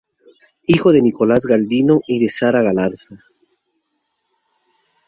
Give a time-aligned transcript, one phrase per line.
[0.63, 3.23] Hijo de Nicolás Galindo y de Sara Galarza.